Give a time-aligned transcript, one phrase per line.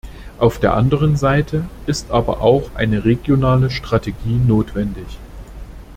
[0.39, 5.19] Auf der anderen Seite ist aber auch eine regionale Strategie notwendig.